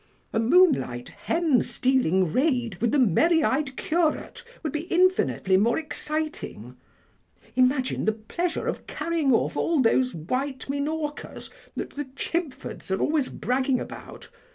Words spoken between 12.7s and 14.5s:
are always bragging about.